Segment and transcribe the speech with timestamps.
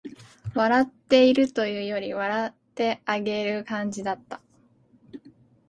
[0.55, 4.41] 笑っているというより、笑ってあげてる感じだった